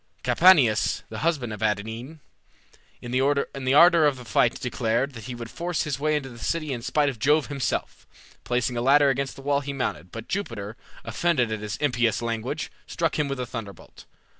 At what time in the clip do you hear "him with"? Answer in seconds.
13.19-13.39